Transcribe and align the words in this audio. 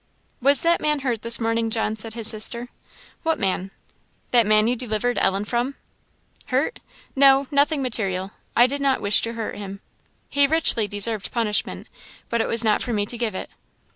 "Was 0.41 0.63
that 0.63 0.81
man 0.81 1.01
hurt 1.01 1.21
this 1.21 1.39
morning, 1.39 1.69
John?" 1.69 1.95
said 1.95 2.15
his 2.15 2.25
sister. 2.25 2.69
"What 3.21 3.37
man?" 3.37 3.69
"That 4.31 4.47
man 4.47 4.67
you 4.67 4.75
delivered 4.75 5.19
Ellen 5.19 5.45
from." 5.45 5.75
"Hurt? 6.47 6.79
no 7.15 7.45
nothing 7.51 7.83
material; 7.83 8.31
I 8.57 8.65
did 8.65 8.81
not 8.81 8.99
wish 8.99 9.21
to 9.21 9.33
hurt 9.33 9.57
him. 9.59 9.79
He 10.27 10.47
richly 10.47 10.87
deserved 10.87 11.31
punishment, 11.31 11.85
but 12.29 12.41
it 12.41 12.47
was 12.47 12.63
not 12.63 12.81
for 12.81 12.93
me 12.93 13.05
to 13.05 13.15
give 13.15 13.35
it." 13.35 13.51